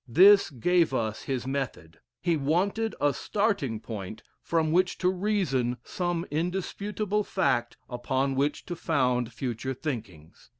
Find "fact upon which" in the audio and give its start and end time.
7.23-8.65